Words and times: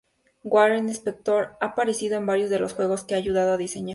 Warren 0.43 0.89
Spector 0.91 1.57
ha 1.61 1.65
aparecido 1.67 2.17
en 2.17 2.25
varios 2.25 2.49
de 2.49 2.57
los 2.57 2.73
juegos 2.73 3.03
que 3.03 3.13
ha 3.13 3.19
ayudado 3.19 3.53
a 3.53 3.57
diseñar. 3.57 3.89